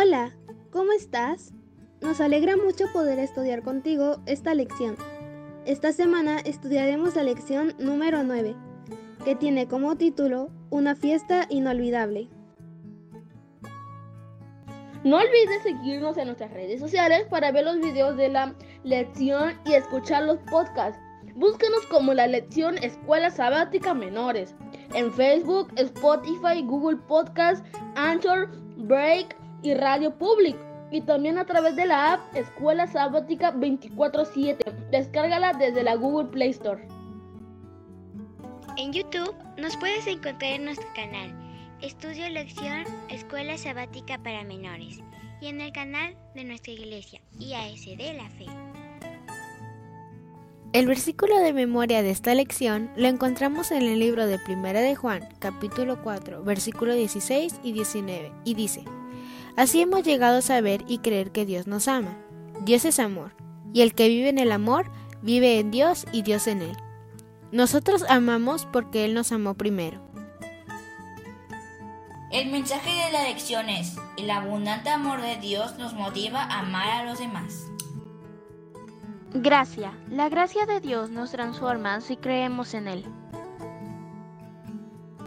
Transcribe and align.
Hola, 0.00 0.30
¿cómo 0.70 0.92
estás? 0.92 1.52
Nos 2.02 2.20
alegra 2.20 2.56
mucho 2.56 2.84
poder 2.92 3.18
estudiar 3.18 3.64
contigo 3.64 4.18
esta 4.26 4.54
lección. 4.54 4.96
Esta 5.66 5.92
semana 5.92 6.38
estudiaremos 6.38 7.16
la 7.16 7.24
lección 7.24 7.74
número 7.80 8.22
9, 8.22 8.54
que 9.24 9.34
tiene 9.34 9.66
como 9.66 9.96
título 9.96 10.50
Una 10.70 10.94
fiesta 10.94 11.46
inolvidable. 11.48 12.28
No 15.02 15.16
olvides 15.16 15.64
seguirnos 15.64 16.16
en 16.16 16.26
nuestras 16.26 16.52
redes 16.52 16.78
sociales 16.78 17.26
para 17.28 17.50
ver 17.50 17.64
los 17.64 17.80
videos 17.80 18.16
de 18.16 18.28
la 18.28 18.54
lección 18.84 19.54
y 19.66 19.72
escuchar 19.72 20.22
los 20.22 20.38
podcasts. 20.48 21.00
Búscanos 21.34 21.84
como 21.86 22.14
la 22.14 22.28
lección 22.28 22.78
Escuela 22.78 23.32
Sabática 23.32 23.94
Menores 23.94 24.54
en 24.94 25.12
Facebook, 25.12 25.72
Spotify, 25.74 26.62
Google 26.62 26.98
Podcast, 27.08 27.66
Anchor, 27.96 28.48
Break 28.76 29.34
y 29.62 29.74
Radio 29.74 30.16
Public. 30.16 30.56
Y 30.90 31.02
también 31.02 31.36
a 31.36 31.44
través 31.44 31.76
de 31.76 31.84
la 31.84 32.14
app 32.14 32.34
Escuela 32.34 32.86
Sabática 32.86 33.52
24-7. 33.52 34.90
Descárgala 34.90 35.52
desde 35.52 35.82
la 35.82 35.96
Google 35.96 36.30
Play 36.30 36.50
Store. 36.50 36.86
En 38.78 38.92
YouTube 38.92 39.34
nos 39.58 39.76
puedes 39.76 40.06
encontrar 40.06 40.52
en 40.52 40.64
nuestro 40.64 40.88
canal 40.94 41.34
Estudio 41.82 42.28
Lección 42.30 42.84
Escuela 43.10 43.58
Sabática 43.58 44.18
para 44.18 44.44
Menores 44.44 45.00
y 45.40 45.48
en 45.48 45.60
el 45.60 45.72
canal 45.72 46.16
de 46.34 46.44
nuestra 46.44 46.72
iglesia 46.72 47.20
IASD 47.38 48.16
La 48.16 48.28
Fe. 48.30 48.46
El 50.72 50.86
versículo 50.86 51.38
de 51.38 51.52
memoria 51.52 52.02
de 52.02 52.10
esta 52.10 52.34
lección 52.34 52.90
lo 52.94 53.08
encontramos 53.08 53.70
en 53.70 53.82
el 53.82 53.98
libro 53.98 54.26
de 54.26 54.38
Primera 54.38 54.80
de 54.80 54.94
Juan, 54.94 55.26
capítulo 55.38 56.02
4, 56.02 56.44
versículo 56.44 56.94
16 56.94 57.60
y 57.62 57.72
19, 57.72 58.32
y 58.44 58.54
dice, 58.54 58.84
Así 59.58 59.82
hemos 59.82 60.04
llegado 60.04 60.38
a 60.38 60.42
saber 60.42 60.84
y 60.86 60.98
creer 60.98 61.32
que 61.32 61.44
Dios 61.44 61.66
nos 61.66 61.88
ama. 61.88 62.16
Dios 62.60 62.84
es 62.84 63.00
amor, 63.00 63.34
y 63.72 63.80
el 63.82 63.92
que 63.92 64.06
vive 64.06 64.28
en 64.28 64.38
el 64.38 64.52
amor, 64.52 64.88
vive 65.20 65.58
en 65.58 65.72
Dios 65.72 66.06
y 66.12 66.22
Dios 66.22 66.46
en 66.46 66.62
él. 66.62 66.76
Nosotros 67.50 68.04
amamos 68.08 68.66
porque 68.66 69.04
Él 69.04 69.14
nos 69.14 69.32
amó 69.32 69.54
primero. 69.54 70.00
El 72.30 72.52
mensaje 72.52 72.88
de 72.88 73.10
la 73.10 73.24
lección 73.24 73.68
es, 73.68 73.96
el 74.16 74.30
abundante 74.30 74.90
amor 74.90 75.22
de 75.22 75.38
Dios 75.38 75.76
nos 75.76 75.92
motiva 75.92 76.40
a 76.40 76.60
amar 76.60 76.88
a 76.90 77.04
los 77.06 77.18
demás. 77.18 77.64
Gracia. 79.34 79.92
La 80.08 80.28
gracia 80.28 80.66
de 80.66 80.78
Dios 80.78 81.10
nos 81.10 81.32
transforma 81.32 82.00
si 82.00 82.16
creemos 82.16 82.74
en 82.74 82.86
Él. 82.86 83.04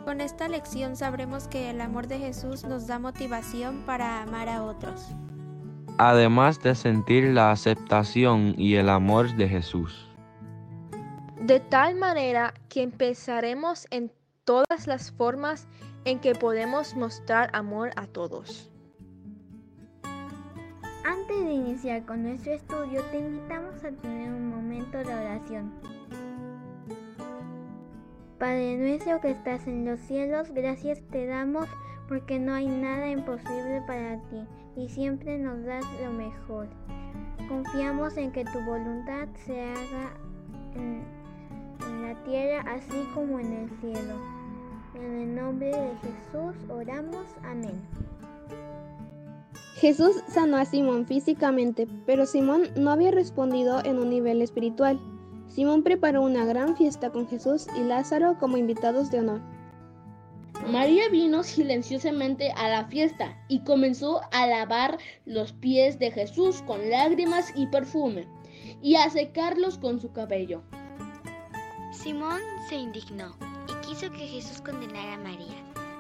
Con 0.06 0.20
esta 0.20 0.48
lección 0.48 0.96
sabremos 0.96 1.48
que 1.48 1.70
el 1.70 1.80
amor 1.80 2.08
de 2.08 2.18
Jesús 2.18 2.64
nos 2.64 2.88
da 2.88 2.98
motivación 2.98 3.84
para 3.86 4.24
amar 4.24 4.50
a 4.50 4.64
otros. 4.64 5.08
Además 5.98 6.60
de 6.62 6.74
sentir 6.74 7.26
la 7.26 7.52
aceptación 7.52 8.56
y 8.58 8.76
el 8.76 8.90
amor 8.90 9.36
de 9.36 9.48
Jesús. 9.48 10.10
De 11.40 11.60
tal 11.60 11.96
manera 11.96 12.54
que 12.70 12.82
empezaremos 12.82 13.86
en 13.92 14.12
todas 14.44 14.88
las 14.88 15.12
formas 15.12 15.68
en 16.06 16.20
que 16.20 16.34
podemos 16.34 16.96
mostrar 16.96 17.52
amor 17.54 17.92
a 17.96 18.08
todos. 18.08 18.72
Antes 21.04 21.46
de 21.46 21.54
iniciar 21.54 22.06
con 22.06 22.24
nuestro 22.24 22.54
estudio, 22.54 23.04
te 23.12 23.20
invitamos 23.20 23.84
a 23.84 23.92
tener 23.92 24.30
un 24.30 24.50
momento 24.50 24.98
de 24.98 25.14
oración. 25.14 25.72
Padre 28.42 28.76
nuestro 28.76 29.22
que 29.22 29.30
estás 29.30 29.68
en 29.68 29.86
los 29.86 30.00
cielos, 30.00 30.50
gracias 30.52 31.00
te 31.12 31.28
damos 31.28 31.68
porque 32.08 32.40
no 32.40 32.56
hay 32.56 32.66
nada 32.66 33.08
imposible 33.08 33.84
para 33.86 34.18
ti 34.32 34.48
y 34.76 34.90
siempre 34.90 35.38
nos 35.38 35.64
das 35.64 35.86
lo 36.04 36.12
mejor. 36.12 36.68
Confiamos 37.48 38.18
en 38.18 38.32
que 38.32 38.44
tu 38.46 38.60
voluntad 38.62 39.28
se 39.46 39.62
haga 39.62 40.18
en, 40.74 41.04
la 42.02 42.16
tierra 42.24 42.66
así 42.72 43.08
como 43.14 43.38
en 43.40 43.54
el 43.54 43.70
cielo. 43.80 44.16
En 44.96 45.20
el 45.20 45.36
nombre 45.36 45.68
de 45.68 45.92
Jesús 45.98 46.56
oramos. 46.68 47.28
Amén. 47.44 47.80
Jesús 49.76 50.24
sanó 50.28 50.58
a 50.58 50.66
Simón 50.66 51.06
físicamente, 51.06 51.88
pero 52.08 52.26
Simón 52.26 52.64
no 52.76 52.90
había 52.90 53.12
respondido 53.12 53.86
en 53.86 54.00
un 54.00 54.10
nivel 54.10 54.42
espiritual. 54.42 55.00
Simón 55.54 55.84
preparó 55.84 56.22
una 56.22 56.46
gran 56.46 56.78
fiesta 56.78 57.12
con 57.12 57.28
Jesús 57.28 57.68
y 57.76 57.82
Lázaro 57.82 58.38
como 58.40 58.58
invitados 58.58 59.12
de 59.12 59.20
honor. 59.20 59.42
María 60.68 61.10
vino 61.10 61.44
silenciosamente 61.44 62.52
a 62.52 62.70
la 62.70 62.86
fiesta 62.86 63.38
y 63.50 63.64
comenzó 63.64 64.22
a 64.32 64.48
lavar 64.48 64.98
los 65.26 65.52
pies 65.52 66.00
de 66.00 66.12
Jesús 66.12 66.62
con 66.62 66.90
lágrimas 66.90 67.52
y 67.56 67.68
perfume 67.68 68.28
y 68.82 68.96
a 68.96 69.10
secarlos 69.10 69.78
con 69.78 70.00
su 70.00 70.14
cabello. 70.14 70.62
Simón 71.92 72.40
se 72.70 72.76
indignó 72.76 73.36
y 73.68 73.88
quiso 73.88 74.10
que 74.12 74.28
Jesús 74.28 74.62
condenara 74.62 75.16
a 75.16 75.18
María, 75.18 75.58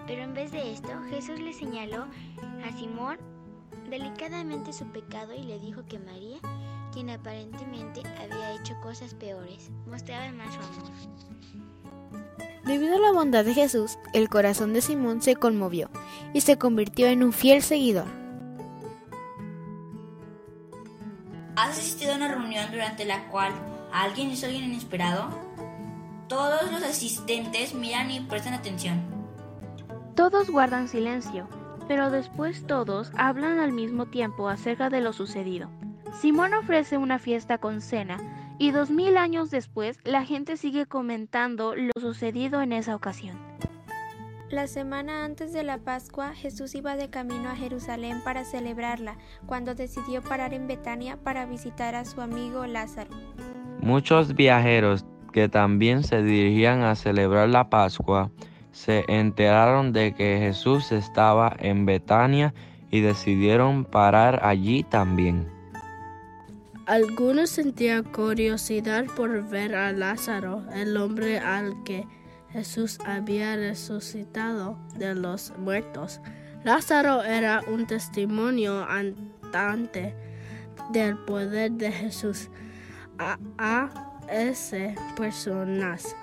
pero 0.07 0.23
en 0.23 0.33
vez 0.33 0.51
de 0.51 0.71
esto 0.71 0.89
Jesús 1.09 1.39
le 1.39 1.51
señaló 1.51 2.05
a 2.63 2.71
Simón 2.77 3.17
delicadamente 3.89 4.71
su 4.71 4.85
pecado 4.85 5.33
y 5.33 5.43
le 5.43 5.59
dijo 5.59 5.83
que 5.85 5.99
María, 5.99 6.37
quien 6.91 7.09
aparentemente 7.09 8.01
había 8.21 8.53
hecho 8.53 8.79
cosas 8.81 9.13
peores, 9.13 9.69
mostraba 9.87 10.31
más 10.31 10.53
su 10.53 10.59
amor. 10.59 10.91
Debido 12.65 12.95
a 12.95 12.99
la 12.99 13.11
bondad 13.11 13.43
de 13.43 13.53
Jesús, 13.53 13.97
el 14.13 14.29
corazón 14.29 14.73
de 14.73 14.81
Simón 14.81 15.21
se 15.21 15.35
conmovió 15.35 15.89
y 16.33 16.41
se 16.41 16.57
convirtió 16.57 17.07
en 17.07 17.23
un 17.23 17.33
fiel 17.33 17.63
seguidor. 17.63 18.05
¿Has 21.55 21.77
asistido 21.77 22.13
a 22.13 22.15
una 22.15 22.27
reunión 22.27 22.71
durante 22.71 23.05
la 23.05 23.27
cual 23.29 23.51
alguien 23.91 24.29
hizo 24.29 24.45
alguien 24.45 24.65
inesperado? 24.65 25.29
Todos 26.27 26.71
los 26.71 26.81
asistentes 26.83 27.73
miran 27.73 28.09
y 28.09 28.21
prestan 28.21 28.53
atención. 28.53 29.01
Todos 30.15 30.49
guardan 30.49 30.87
silencio, 30.87 31.47
pero 31.87 32.09
después 32.09 32.65
todos 32.67 33.11
hablan 33.17 33.59
al 33.59 33.73
mismo 33.73 34.05
tiempo 34.05 34.47
acerca 34.47 34.89
de 34.89 35.01
lo 35.01 35.13
sucedido. 35.13 35.69
Simón 36.11 36.53
ofrece 36.53 36.97
una 36.97 37.19
fiesta 37.19 37.57
con 37.57 37.81
cena 37.81 38.17
y 38.57 38.71
dos 38.71 38.89
mil 38.89 39.17
años 39.17 39.49
después 39.49 39.97
la 40.03 40.23
gente 40.23 40.57
sigue 40.57 40.85
comentando 40.85 41.73
lo 41.75 41.91
sucedido 41.99 42.61
en 42.61 42.73
esa 42.73 42.95
ocasión. 42.95 43.37
La 44.51 44.67
semana 44.67 45.23
antes 45.23 45.53
de 45.53 45.63
la 45.63 45.77
Pascua, 45.77 46.33
Jesús 46.35 46.75
iba 46.75 46.97
de 46.97 47.09
camino 47.09 47.49
a 47.49 47.55
Jerusalén 47.55 48.21
para 48.21 48.43
celebrarla, 48.43 49.17
cuando 49.45 49.75
decidió 49.75 50.21
parar 50.21 50.53
en 50.53 50.67
Betania 50.67 51.15
para 51.15 51.45
visitar 51.45 51.95
a 51.95 52.03
su 52.03 52.19
amigo 52.19 52.65
Lázaro. 52.65 53.11
Muchos 53.81 54.35
viajeros 54.35 55.05
que 55.31 55.47
también 55.47 56.03
se 56.03 56.21
dirigían 56.21 56.83
a 56.83 56.95
celebrar 56.95 57.47
la 57.47 57.69
Pascua 57.69 58.29
se 58.73 59.05
enteraron 59.07 59.93
de 59.93 60.13
que 60.13 60.37
Jesús 60.39 60.91
estaba 60.91 61.55
en 61.59 61.85
Betania 61.85 62.53
y 62.89 62.99
decidieron 62.99 63.85
parar 63.85 64.41
allí 64.43 64.83
también. 64.83 65.60
Algunos 66.91 67.51
sentían 67.51 68.03
curiosidad 68.03 69.05
por 69.15 69.47
ver 69.47 69.75
a 69.75 69.93
Lázaro, 69.93 70.65
el 70.73 70.97
hombre 70.97 71.39
al 71.39 71.71
que 71.85 72.05
Jesús 72.49 72.99
había 73.05 73.55
resucitado 73.55 74.77
de 74.97 75.15
los 75.15 75.57
muertos. 75.57 76.19
Lázaro 76.65 77.23
era 77.23 77.61
un 77.71 77.87
testimonio 77.87 78.83
andante 78.83 80.13
del 80.91 81.17
poder 81.19 81.71
de 81.71 81.93
Jesús 81.93 82.49
a, 83.17 83.39
a 83.57 83.89
esas 84.29 84.93
personas. 85.15 86.13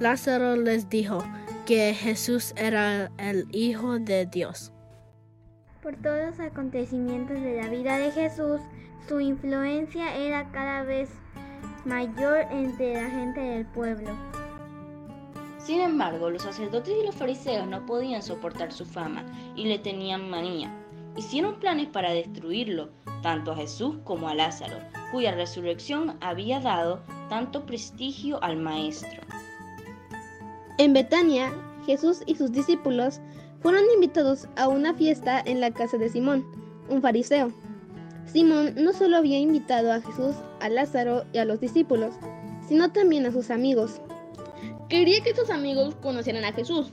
Lázaro 0.00 0.56
les 0.56 0.88
dijo 0.88 1.22
que 1.66 1.94
Jesús 1.94 2.52
era 2.56 3.12
el 3.18 3.46
Hijo 3.52 4.00
de 4.00 4.26
Dios. 4.26 4.72
Por 5.84 5.94
todos 5.94 6.18
los 6.26 6.40
acontecimientos 6.40 7.40
de 7.40 7.62
la 7.62 7.68
vida 7.68 7.98
de 7.98 8.10
Jesús, 8.10 8.60
su 9.08 9.20
influencia 9.20 10.16
era 10.16 10.50
cada 10.50 10.82
vez 10.82 11.08
mayor 11.84 12.46
entre 12.50 12.94
la 12.94 13.08
gente 13.08 13.40
del 13.40 13.66
pueblo. 13.66 14.10
Sin 15.58 15.80
embargo, 15.80 16.30
los 16.30 16.42
sacerdotes 16.42 16.94
y 17.00 17.06
los 17.06 17.14
fariseos 17.14 17.66
no 17.66 17.86
podían 17.86 18.22
soportar 18.22 18.72
su 18.72 18.84
fama 18.84 19.24
y 19.54 19.66
le 19.66 19.78
tenían 19.78 20.28
manía. 20.30 20.72
Hicieron 21.16 21.58
planes 21.58 21.86
para 21.86 22.10
destruirlo, 22.10 22.90
tanto 23.22 23.52
a 23.52 23.56
Jesús 23.56 23.96
como 24.04 24.28
a 24.28 24.34
Lázaro, 24.34 24.76
cuya 25.12 25.34
resurrección 25.34 26.16
había 26.20 26.60
dado 26.60 27.00
tanto 27.28 27.64
prestigio 27.64 28.42
al 28.42 28.56
Maestro. 28.56 29.22
En 30.78 30.92
Betania, 30.92 31.52
Jesús 31.86 32.22
y 32.26 32.34
sus 32.34 32.52
discípulos 32.52 33.20
fueron 33.60 33.82
invitados 33.94 34.46
a 34.56 34.68
una 34.68 34.94
fiesta 34.94 35.40
en 35.44 35.60
la 35.60 35.70
casa 35.70 35.96
de 35.96 36.08
Simón, 36.08 36.44
un 36.88 37.00
fariseo. 37.00 37.50
Simón 38.26 38.74
no 38.76 38.92
solo 38.92 39.16
había 39.16 39.38
invitado 39.38 39.92
a 39.92 40.00
Jesús, 40.00 40.34
a 40.60 40.68
Lázaro 40.68 41.24
y 41.32 41.38
a 41.38 41.44
los 41.44 41.60
discípulos, 41.60 42.14
sino 42.68 42.92
también 42.92 43.24
a 43.26 43.32
sus 43.32 43.50
amigos. 43.50 44.00
Quería 44.88 45.22
que 45.22 45.34
sus 45.34 45.50
amigos 45.50 45.94
conocieran 45.96 46.44
a 46.44 46.52
Jesús, 46.52 46.92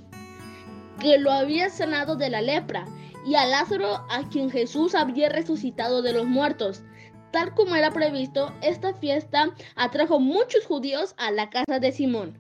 que 1.00 1.18
lo 1.18 1.32
había 1.32 1.70
sanado 1.70 2.16
de 2.16 2.30
la 2.30 2.42
lepra 2.42 2.86
y 3.26 3.36
a 3.36 3.46
Lázaro 3.46 4.06
a 4.10 4.28
quien 4.30 4.50
Jesús 4.50 4.96
había 4.96 5.30
resucitado 5.30 6.02
de 6.02 6.14
los 6.14 6.26
muertos. 6.26 6.84
Tal 7.32 7.54
como 7.56 7.76
era 7.76 7.92
previsto, 7.92 8.54
esta 8.62 8.94
fiesta 8.94 9.54
atrajo 9.76 10.20
muchos 10.20 10.66
judíos 10.66 11.16
a 11.18 11.32
la 11.32 11.50
casa 11.50 11.80
de 11.80 11.92
Simón. 11.92 12.38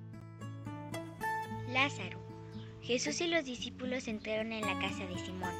Lázaro. 1.72 2.20
Jesús 2.82 3.22
y 3.22 3.28
los 3.28 3.46
discípulos 3.46 4.08
entraron 4.08 4.52
en 4.52 4.62
la 4.62 4.78
casa 4.78 5.06
de 5.06 5.18
Simón, 5.18 5.54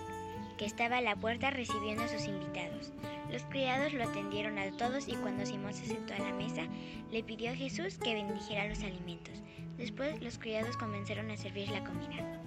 que 0.58 0.66
estaba 0.66 0.98
a 0.98 1.02
la 1.02 1.16
puerta 1.16 1.50
recibiendo 1.52 2.04
a 2.04 2.08
sus 2.10 2.26
invitados. 2.28 2.92
Los 3.34 3.42
criados 3.46 3.92
lo 3.94 4.04
atendieron 4.04 4.60
a 4.60 4.70
todos 4.78 5.08
y 5.08 5.14
cuando 5.14 5.44
Simón 5.44 5.74
se 5.74 5.88
sentó 5.88 6.14
a 6.14 6.20
la 6.20 6.34
mesa, 6.34 6.68
le 7.12 7.24
pidió 7.24 7.50
a 7.50 7.56
Jesús 7.56 7.98
que 7.98 8.14
bendijera 8.14 8.68
los 8.68 8.84
alimentos. 8.84 9.42
Después 9.76 10.22
los 10.22 10.38
criados 10.38 10.78
comenzaron 10.78 11.32
a 11.32 11.38
servir 11.38 11.68
la 11.70 11.84
comida. 11.84 12.44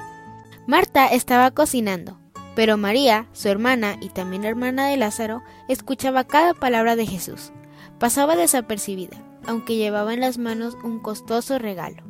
Marta 0.69 1.09
estaba 1.09 1.50
cocinando, 1.50 2.21
pero 2.55 2.77
María, 2.77 3.27
su 3.33 3.49
hermana 3.49 3.97
y 4.00 4.11
también 4.11 4.44
hermana 4.44 4.87
de 4.87 4.97
Lázaro, 4.97 5.43
escuchaba 5.69 6.23
cada 6.23 6.55
palabra 6.55 6.94
de 6.94 7.05
Jesús. 7.05 7.50
Pasaba 7.99 8.37
desapercibida, 8.37 9.21
aunque 9.44 9.75
llevaba 9.75 10.15
en 10.15 10.21
las 10.21 10.38
manos 10.38 10.77
un 10.85 11.00
costoso 11.00 11.59
regalo. 11.59 12.05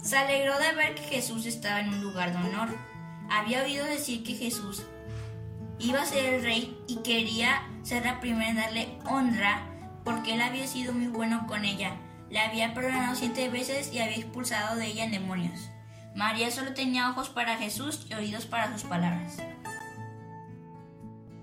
Se 0.00 0.16
alegró 0.16 0.56
de 0.56 0.72
ver 0.76 0.94
que 0.94 1.02
Jesús 1.02 1.46
estaba 1.46 1.80
en 1.80 1.88
un 1.88 2.00
lugar 2.00 2.30
de 2.30 2.48
honor. 2.48 2.68
Había 3.28 3.64
oído 3.64 3.84
decir 3.86 4.22
que 4.22 4.34
Jesús 4.34 4.84
iba 5.80 6.02
a 6.02 6.06
ser 6.06 6.34
el 6.34 6.42
rey 6.42 6.78
y 6.86 6.96
quería 6.96 7.62
ser 7.82 8.04
la 8.04 8.20
primera 8.20 8.50
en 8.50 8.56
darle 8.56 8.98
honra 9.06 9.66
porque 10.04 10.34
él 10.34 10.42
había 10.42 10.66
sido 10.66 10.92
muy 10.92 11.08
bueno 11.08 11.46
con 11.46 11.64
ella. 11.64 11.96
Le 12.30 12.38
había 12.38 12.74
perdonado 12.74 13.14
siete 13.14 13.48
veces 13.48 13.92
y 13.92 13.98
había 13.98 14.16
expulsado 14.16 14.76
de 14.76 14.86
ella 14.86 15.08
demonios. 15.08 15.70
María 16.14 16.50
solo 16.50 16.74
tenía 16.74 17.10
ojos 17.10 17.28
para 17.28 17.56
Jesús 17.56 18.06
y 18.08 18.14
oídos 18.14 18.46
para 18.46 18.72
sus 18.72 18.84
palabras. 18.84 19.38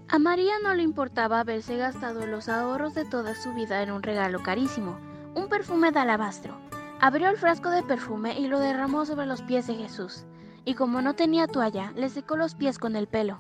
A 0.10 0.20
María 0.20 0.54
no 0.64 0.74
le 0.74 0.84
importaba 0.84 1.42
haberse 1.42 1.76
gastado 1.76 2.26
los 2.26 2.48
ahorros 2.48 2.94
de 2.94 3.06
toda 3.06 3.36
su 3.36 3.54
vida 3.54 3.82
en 3.84 3.92
un 3.92 4.04
regalo 4.04 4.42
carísimo, 4.42 4.98
un 5.36 5.50
perfume 5.50 5.92
de 5.92 6.00
alabastro. 6.00 6.58
Abrió 7.02 7.30
el 7.30 7.38
frasco 7.38 7.70
de 7.70 7.84
perfume 7.84 8.40
y 8.40 8.48
lo 8.48 8.60
derramó 8.60 9.06
sobre 9.06 9.26
los 9.26 9.42
pies 9.42 9.68
de 9.68 9.76
Jesús, 9.76 10.24
y 10.64 10.76
como 10.76 11.02
no 11.02 11.14
tenía 11.14 11.48
toalla, 11.48 11.92
le 11.96 12.10
secó 12.10 12.38
los 12.38 12.56
pies 12.56 12.80
con 12.80 12.96
el 12.96 13.08
pelo. 13.08 13.38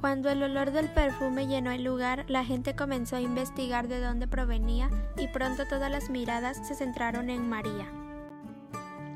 Cuando 0.00 0.30
el 0.30 0.42
olor 0.42 0.70
del 0.70 0.88
perfume 0.88 1.46
llenó 1.46 1.72
el 1.72 1.84
lugar, 1.84 2.24
la 2.26 2.42
gente 2.42 2.74
comenzó 2.74 3.16
a 3.16 3.20
investigar 3.20 3.86
de 3.86 4.00
dónde 4.00 4.26
provenía 4.26 4.88
y 5.18 5.28
pronto 5.28 5.66
todas 5.68 5.90
las 5.90 6.08
miradas 6.08 6.66
se 6.66 6.74
centraron 6.74 7.28
en 7.28 7.46
María. 7.46 7.86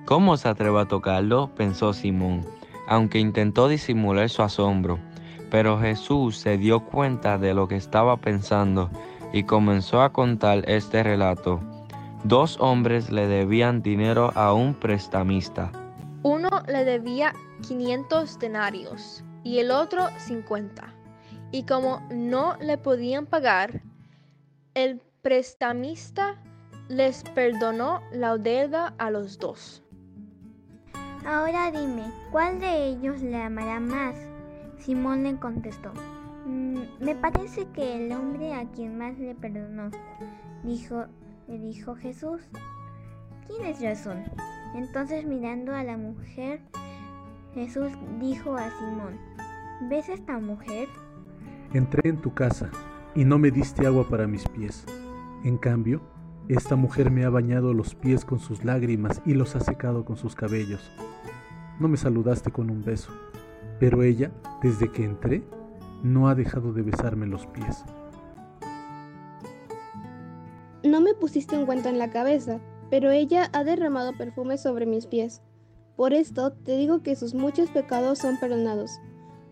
¿Cómo 0.04 0.36
se 0.36 0.46
atreve 0.46 0.78
a 0.78 0.84
tocarlo? 0.84 1.48
pensó 1.54 1.94
Simón, 1.94 2.44
aunque 2.86 3.18
intentó 3.18 3.66
disimular 3.66 4.28
su 4.28 4.42
asombro. 4.42 4.98
Pero 5.50 5.80
Jesús 5.80 6.36
se 6.36 6.58
dio 6.58 6.80
cuenta 6.84 7.38
de 7.38 7.54
lo 7.54 7.66
que 7.66 7.76
estaba 7.76 8.18
pensando 8.18 8.90
y 9.32 9.44
comenzó 9.44 10.02
a 10.02 10.12
contar 10.12 10.68
este 10.68 11.02
relato. 11.02 11.60
Dos 12.24 12.58
hombres 12.60 13.10
le 13.10 13.26
debían 13.26 13.80
dinero 13.80 14.32
a 14.34 14.52
un 14.52 14.74
prestamista. 14.74 15.72
Uno 16.22 16.50
le 16.68 16.84
debía 16.84 17.32
500 17.62 18.38
denarios 18.38 19.24
y 19.44 19.58
el 19.58 19.70
otro 19.70 20.08
50. 20.18 20.92
Y 21.52 21.64
como 21.64 22.00
no 22.10 22.56
le 22.60 22.78
podían 22.78 23.26
pagar, 23.26 23.82
el 24.74 25.00
prestamista 25.22 26.36
les 26.88 27.22
perdonó 27.22 28.00
la 28.12 28.36
deuda 28.36 28.94
a 28.98 29.10
los 29.10 29.38
dos. 29.38 29.82
Ahora 31.24 31.70
dime, 31.70 32.02
¿cuál 32.32 32.58
de 32.60 32.88
ellos 32.88 33.22
le 33.22 33.40
amará 33.40 33.80
más? 33.80 34.16
Simón 34.78 35.22
le 35.22 35.36
contestó, 35.36 35.92
"Mm, 36.44 36.80
me 37.00 37.14
parece 37.14 37.66
que 37.68 37.96
el 37.96 38.12
hombre 38.12 38.52
a 38.52 38.66
quien 38.72 38.98
más 38.98 39.18
le 39.18 39.34
perdonó. 39.34 39.90
Dijo, 40.62 41.06
le 41.46 41.58
dijo 41.58 41.94
Jesús, 41.94 42.42
tienes 43.46 43.80
razón. 43.80 44.24
Entonces 44.74 45.24
mirando 45.24 45.74
a 45.74 45.84
la 45.84 45.96
mujer, 45.96 46.60
Jesús 47.54 47.92
dijo 48.20 48.56
a 48.56 48.68
Simón, 48.70 49.18
¿ves 49.82 50.08
esta 50.08 50.38
mujer? 50.38 50.88
Entré 51.72 52.08
en 52.08 52.20
tu 52.20 52.34
casa 52.34 52.70
y 53.14 53.24
no 53.24 53.38
me 53.38 53.50
diste 53.50 53.86
agua 53.86 54.08
para 54.08 54.26
mis 54.26 54.48
pies. 54.48 54.84
En 55.44 55.58
cambio, 55.58 56.00
esta 56.48 56.76
mujer 56.76 57.10
me 57.10 57.24
ha 57.24 57.30
bañado 57.30 57.72
los 57.72 57.94
pies 57.94 58.24
con 58.24 58.38
sus 58.38 58.64
lágrimas 58.64 59.22
y 59.24 59.34
los 59.34 59.56
ha 59.56 59.60
secado 59.60 60.04
con 60.04 60.16
sus 60.16 60.34
cabellos. 60.34 60.90
No 61.80 61.88
me 61.88 61.96
saludaste 61.96 62.50
con 62.50 62.70
un 62.70 62.82
beso, 62.82 63.12
pero 63.80 64.02
ella, 64.02 64.30
desde 64.62 64.90
que 64.90 65.04
entré, 65.04 65.42
no 66.02 66.28
ha 66.28 66.34
dejado 66.34 66.72
de 66.72 66.82
besarme 66.82 67.26
los 67.26 67.46
pies. 67.46 67.84
No 70.82 71.00
me 71.00 71.14
pusiste 71.14 71.56
un 71.56 71.66
cuento 71.66 71.88
en 71.88 71.98
la 71.98 72.10
cabeza, 72.10 72.60
pero 72.90 73.10
ella 73.10 73.48
ha 73.52 73.64
derramado 73.64 74.12
perfume 74.16 74.58
sobre 74.58 74.86
mis 74.86 75.06
pies. 75.06 75.42
Por 75.96 76.12
esto 76.12 76.52
te 76.52 76.76
digo 76.76 77.02
que 77.02 77.16
sus 77.16 77.34
muchos 77.34 77.70
pecados 77.70 78.18
son 78.18 78.36
perdonados, 78.38 79.00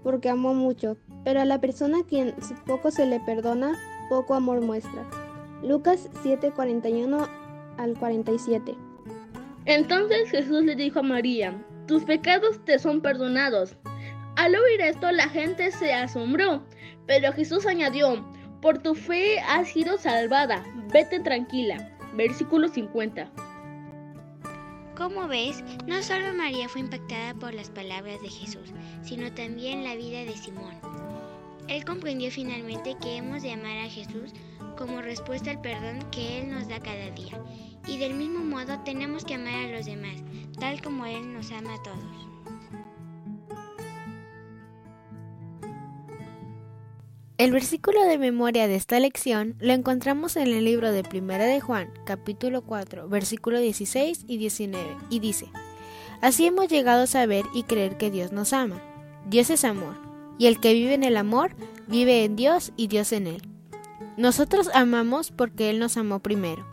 porque 0.03 0.29
amó 0.29 0.55
mucho, 0.55 0.97
pero 1.25 1.41
a 1.41 1.45
la 1.45 1.61
persona 1.61 1.99
a 2.01 2.05
quien 2.05 2.35
poco 2.67 2.91
se 2.91 3.07
le 3.07 3.21
perdona, 3.21 3.73
poco 4.09 4.35
amor 4.35 4.61
muestra. 4.61 5.05
Lucas 5.63 6.09
7:41 6.23 7.29
al 7.79 7.95
47. 7.99 8.75
Entonces 9.65 10.31
Jesús 10.31 10.65
le 10.65 10.75
dijo 10.75 11.01
a 11.01 11.03
María, 11.03 11.55
tus 11.87 12.05
pecados 12.05 12.65
te 12.65 12.79
son 12.79 13.01
perdonados. 13.01 13.77
Al 14.37 14.55
oír 14.55 14.81
esto 14.81 15.11
la 15.13 15.29
gente 15.29 15.71
se 15.71 15.93
asombró, 15.93 16.63
pero 17.07 17.33
Jesús 17.33 17.67
añadió, 17.67 18.25
por 18.61 18.79
tu 18.79 18.95
fe 18.95 19.39
has 19.41 19.69
sido 19.69 19.99
salvada, 19.99 20.65
vete 20.93 21.21
tranquila. 21.21 21.91
Versículo 22.15 22.69
50. 22.69 23.31
Como 25.03 25.27
ves, 25.27 25.65
no 25.89 26.01
solo 26.01 26.33
María 26.33 26.69
fue 26.69 26.81
impactada 26.81 27.35
por 27.35 27.53
las 27.53 27.71
palabras 27.71 28.23
de 28.23 28.29
Jesús, 28.29 28.73
sino 29.03 29.33
también 29.33 29.83
la 29.83 29.97
vida 29.97 30.25
de 30.25 30.37
Simón. 30.37 30.77
Él 31.67 31.85
comprendió 31.85 32.31
finalmente 32.31 32.95
que 33.03 33.17
hemos 33.17 33.43
de 33.43 33.51
amar 33.51 33.79
a 33.79 33.91
Jesús 33.91 34.31
como 34.79 35.03
respuesta 35.03 35.51
al 35.51 35.61
perdón 35.61 36.09
que 36.13 36.39
Él 36.39 36.53
nos 36.53 36.69
da 36.69 36.79
cada 36.79 37.11
día. 37.11 37.37
Y 37.89 37.99
del 37.99 38.15
mismo 38.15 38.45
modo 38.45 38.79
tenemos 38.85 39.25
que 39.25 39.35
amar 39.35 39.55
a 39.55 39.73
los 39.73 39.87
demás, 39.87 40.23
tal 40.61 40.81
como 40.81 41.05
Él 41.05 41.33
nos 41.33 41.51
ama 41.51 41.75
a 41.75 41.83
todos. 41.83 42.32
El 47.43 47.51
versículo 47.51 48.05
de 48.05 48.19
memoria 48.19 48.69
de 48.69 48.77
esta 48.77 49.01
lección 49.01 49.57
lo 49.59 49.73
encontramos 49.73 50.37
en 50.37 50.47
el 50.47 50.65
libro 50.65 50.93
de 50.93 51.03
Primera 51.03 51.45
de 51.45 51.61
Juan, 51.61 51.93
capítulo 52.07 52.63
4, 52.63 53.09
versículo 53.09 53.59
16 53.59 54.27
y 54.29 54.37
19, 54.37 54.97
y 55.11 55.19
dice, 55.19 55.49
Así 56.21 56.47
hemos 56.47 56.69
llegado 56.69 57.03
a 57.03 57.07
saber 57.09 57.45
y 57.53 57.65
creer 57.65 57.97
que 57.97 58.13
Dios 58.13 58.31
nos 58.31 58.53
ama. 58.53 58.81
Dios 59.27 59.51
es 59.51 59.65
amor, 59.65 59.97
y 60.39 60.47
el 60.47 60.61
que 60.61 60.73
vive 60.73 60.95
en 60.95 61.03
el 61.03 61.17
amor, 61.17 61.57
vive 61.89 62.23
en 62.23 62.37
Dios 62.37 62.71
y 62.77 62.87
Dios 62.87 63.11
en 63.11 63.27
él. 63.27 63.43
Nosotros 64.17 64.71
amamos 64.73 65.33
porque 65.33 65.69
Él 65.69 65.81
nos 65.81 65.97
amó 65.97 66.21
primero. 66.21 66.65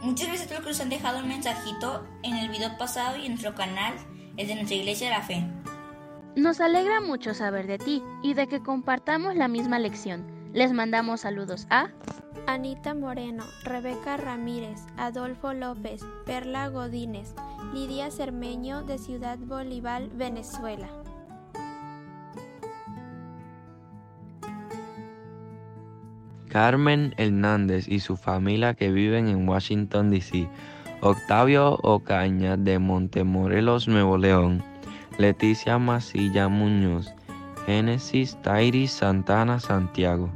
Muchas 0.00 0.30
veces 0.30 0.46
creo 0.46 0.62
que 0.62 0.68
nos 0.68 0.80
han 0.80 0.88
dejado 0.88 1.18
un 1.18 1.28
mensajito 1.28 2.06
en 2.22 2.34
el 2.38 2.48
video 2.48 2.78
pasado 2.78 3.18
y 3.18 3.26
en 3.26 3.32
nuestro 3.32 3.54
canal, 3.54 3.94
el 4.38 4.46
de 4.48 4.54
nuestra 4.54 4.76
iglesia 4.76 5.10
de 5.10 5.16
la 5.18 5.22
fe. 5.22 5.55
Nos 6.36 6.60
alegra 6.60 7.00
mucho 7.00 7.32
saber 7.32 7.66
de 7.66 7.78
ti 7.78 8.02
y 8.22 8.34
de 8.34 8.46
que 8.46 8.60
compartamos 8.60 9.34
la 9.36 9.48
misma 9.48 9.78
lección. 9.78 10.22
Les 10.52 10.70
mandamos 10.70 11.22
saludos 11.22 11.66
a 11.70 11.88
Anita 12.46 12.94
Moreno, 12.94 13.42
Rebeca 13.64 14.18
Ramírez, 14.18 14.84
Adolfo 14.98 15.54
López, 15.54 16.02
Perla 16.26 16.68
Godínez, 16.68 17.34
Lidia 17.72 18.10
Cermeño 18.10 18.82
de 18.82 18.98
Ciudad 18.98 19.38
Bolívar, 19.38 20.10
Venezuela. 20.10 20.90
Carmen 26.50 27.14
Hernández 27.16 27.88
y 27.88 28.00
su 28.00 28.18
familia 28.18 28.74
que 28.74 28.92
viven 28.92 29.28
en 29.28 29.48
Washington, 29.48 30.10
D.C. 30.10 30.48
Octavio 31.00 31.78
Ocaña 31.82 32.58
de 32.58 32.78
Montemorelos, 32.78 33.88
Nuevo 33.88 34.18
León. 34.18 34.75
Leticia 35.18 35.78
Masilla 35.78 36.48
Muñoz. 36.48 37.14
Génesis 37.66 38.36
Tairi 38.42 38.86
Santana, 38.86 39.58
Santiago. 39.58 40.30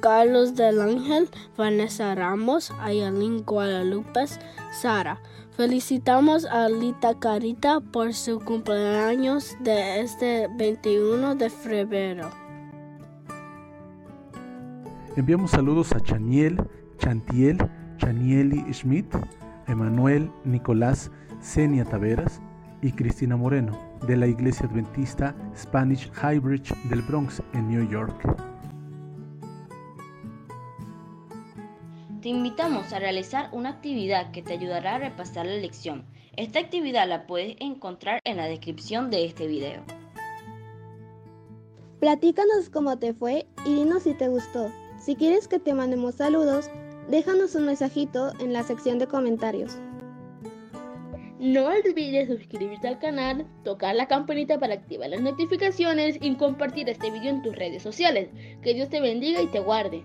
Carlos 0.00 0.54
del 0.54 0.80
Ángel, 0.80 1.28
Vanessa 1.56 2.14
Ramos, 2.14 2.70
Ayalín 2.80 3.42
Guadalupe, 3.44 4.26
Sara. 4.70 5.20
Felicitamos 5.56 6.44
a 6.44 6.68
Lita 6.68 7.18
Carita 7.18 7.80
por 7.80 8.12
su 8.12 8.38
cumpleaños 8.38 9.56
de 9.60 10.00
este 10.02 10.48
21 10.56 11.34
de 11.34 11.50
febrero. 11.50 12.30
Enviamos 15.16 15.50
saludos 15.50 15.92
a 15.92 16.00
Chaniel, 16.00 16.62
Chantiel, 16.98 17.58
Chanieli 17.96 18.72
Schmidt, 18.72 19.12
Emanuel 19.66 20.30
Nicolás 20.44 21.10
Senia 21.40 21.84
Taveras 21.84 22.40
y 22.82 22.92
Cristina 22.92 23.36
Moreno, 23.36 23.78
de 24.06 24.16
la 24.16 24.26
Iglesia 24.26 24.66
Adventista 24.66 25.34
Spanish 25.56 26.10
Highbridge 26.22 26.74
del 26.88 27.02
Bronx, 27.02 27.42
en 27.52 27.68
New 27.68 27.88
York. 27.88 28.14
Te 32.20 32.30
invitamos 32.30 32.92
a 32.92 32.98
realizar 32.98 33.48
una 33.52 33.70
actividad 33.70 34.30
que 34.32 34.42
te 34.42 34.54
ayudará 34.54 34.96
a 34.96 34.98
repasar 34.98 35.46
la 35.46 35.56
lección. 35.56 36.04
Esta 36.36 36.58
actividad 36.58 37.08
la 37.08 37.26
puedes 37.26 37.56
encontrar 37.60 38.20
en 38.24 38.36
la 38.36 38.46
descripción 38.46 39.10
de 39.10 39.24
este 39.24 39.46
video. 39.46 39.82
Platícanos 42.00 42.68
cómo 42.68 42.98
te 42.98 43.14
fue 43.14 43.46
y 43.64 43.74
dinos 43.74 44.02
si 44.02 44.14
te 44.14 44.28
gustó. 44.28 44.70
Si 44.98 45.16
quieres 45.16 45.48
que 45.48 45.58
te 45.58 45.72
mandemos 45.72 46.16
saludos, 46.16 46.68
déjanos 47.08 47.54
un 47.54 47.66
mensajito 47.66 48.32
en 48.38 48.52
la 48.52 48.64
sección 48.64 48.98
de 48.98 49.06
comentarios. 49.06 49.78
No 51.38 51.66
olvides 51.66 52.28
suscribirte 52.28 52.88
al 52.88 52.98
canal, 52.98 53.46
tocar 53.62 53.94
la 53.94 54.08
campanita 54.08 54.58
para 54.58 54.72
activar 54.72 55.10
las 55.10 55.20
notificaciones 55.20 56.16
y 56.20 56.34
compartir 56.36 56.88
este 56.88 57.10
video 57.10 57.30
en 57.30 57.42
tus 57.42 57.54
redes 57.54 57.82
sociales. 57.82 58.30
Que 58.62 58.72
Dios 58.72 58.88
te 58.88 59.02
bendiga 59.02 59.42
y 59.42 59.46
te 59.48 59.60
guarde. 59.60 60.04